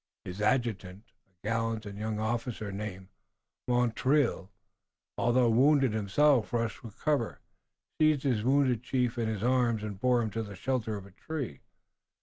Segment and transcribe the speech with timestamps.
[0.25, 3.09] His adjutant, a gallant young officer named
[3.67, 4.49] Montreuil,
[5.15, 7.39] although wounded himself, rushed from cover,
[7.99, 11.11] seized his wounded chief in his arms and bore him to the shelter of a
[11.11, 11.61] tree.